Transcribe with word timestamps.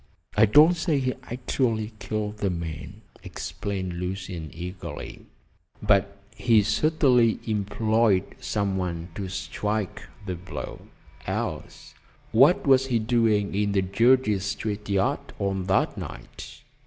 "I 0.35 0.47
don't 0.47 0.75
say 0.75 0.97
he 0.97 1.13
actually 1.29 1.93
killed 1.99 2.37
the 2.37 2.49
man," 2.49 3.01
explained 3.21 3.93
Lucian 3.99 4.49
eagerly, 4.51 5.27
"but 5.79 6.17
he 6.35 6.63
certainly 6.63 7.37
employed 7.45 8.23
some 8.39 8.77
one 8.77 9.09
to 9.13 9.27
strike 9.29 10.01
the 10.25 10.33
blow, 10.33 10.87
else 11.27 11.93
what 12.31 12.65
was 12.65 12.87
he 12.87 12.97
doing 12.97 13.53
in 13.53 13.73
the 13.73 13.83
Jersey 13.83 14.39
Street 14.39 14.89
yard 14.89 15.33
on 15.37 15.65
that 15.65 15.95
night? 15.99 16.63